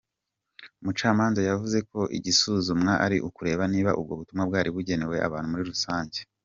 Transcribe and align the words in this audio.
Umucamanza 0.81 1.41
yavuze 1.49 1.77
ko 1.89 1.99
igisuzumwa 2.17 2.93
ari 3.05 3.17
ukureba 3.27 3.63
niba 3.73 3.91
ubwo 3.99 4.13
butumwa 4.19 4.43
bwari 4.49 4.69
bugenewe 4.75 5.15
abantu 5.27 5.47
muri 5.51 5.65
rusange. 5.73 6.19